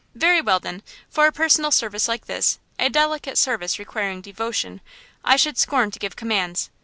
[0.15, 0.81] "Very well, then,
[1.11, 4.81] for a personal service like this, a delicate service requiring devotion,
[5.23, 6.71] I should scorn to give commands!